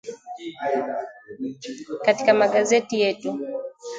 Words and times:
Katika 2.05 2.33
magezeti 2.33 2.99
yetu 3.01 3.39